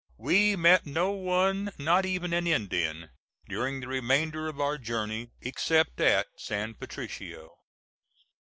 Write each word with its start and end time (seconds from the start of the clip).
We 0.17 0.55
met 0.55 0.87
no 0.87 1.11
one 1.11 1.73
not 1.77 2.07
even 2.07 2.33
an 2.33 2.47
Indian 2.47 3.11
during 3.47 3.81
the 3.81 3.87
remainder 3.87 4.47
of 4.47 4.59
our 4.59 4.79
journey, 4.79 5.29
except 5.41 5.99
at 6.01 6.25
San 6.39 6.73
Patricio. 6.73 7.51